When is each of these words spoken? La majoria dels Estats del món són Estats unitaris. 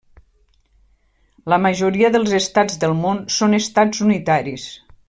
La 1.53 1.59
majoria 1.65 2.11
dels 2.17 2.35
Estats 2.41 2.81
del 2.85 2.99
món 3.05 3.25
són 3.39 3.61
Estats 3.63 4.07
unitaris. 4.09 4.69